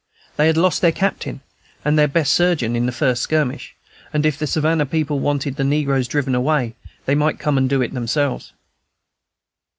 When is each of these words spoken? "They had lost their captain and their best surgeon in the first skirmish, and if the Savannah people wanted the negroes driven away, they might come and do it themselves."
"They 0.35 0.47
had 0.47 0.57
lost 0.57 0.81
their 0.81 0.91
captain 0.91 1.41
and 1.85 1.95
their 1.95 2.07
best 2.07 2.33
surgeon 2.33 2.75
in 2.75 2.87
the 2.87 2.91
first 2.91 3.21
skirmish, 3.21 3.75
and 4.11 4.25
if 4.25 4.35
the 4.35 4.47
Savannah 4.47 4.87
people 4.87 5.19
wanted 5.19 5.57
the 5.57 5.63
negroes 5.63 6.07
driven 6.07 6.33
away, 6.33 6.73
they 7.05 7.13
might 7.13 7.37
come 7.37 7.55
and 7.55 7.69
do 7.69 7.83
it 7.83 7.93
themselves." 7.93 8.51